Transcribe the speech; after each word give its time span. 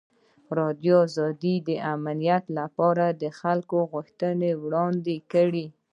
ازادي 0.51 0.59
راډیو 0.59 0.97
د 1.67 1.69
امنیت 1.95 2.43
لپاره 2.59 3.05
د 3.21 3.23
خلکو 3.39 3.77
غوښتنې 3.91 4.51
وړاندې 4.63 5.15
کړي. 5.31 5.65